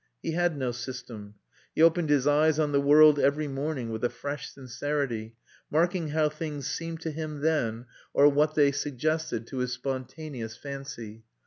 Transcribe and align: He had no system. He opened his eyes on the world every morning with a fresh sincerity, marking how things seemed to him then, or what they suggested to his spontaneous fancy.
He 0.23 0.31
had 0.31 0.57
no 0.57 0.71
system. 0.71 1.35
He 1.75 1.83
opened 1.83 2.09
his 2.09 2.25
eyes 2.25 2.57
on 2.57 2.71
the 2.71 2.81
world 2.81 3.19
every 3.19 3.47
morning 3.47 3.91
with 3.91 4.03
a 4.03 4.09
fresh 4.09 4.49
sincerity, 4.51 5.35
marking 5.69 6.07
how 6.09 6.27
things 6.29 6.65
seemed 6.65 7.01
to 7.01 7.11
him 7.11 7.41
then, 7.41 7.85
or 8.11 8.27
what 8.27 8.55
they 8.55 8.71
suggested 8.71 9.45
to 9.45 9.57
his 9.59 9.73
spontaneous 9.73 10.57
fancy. 10.57 11.21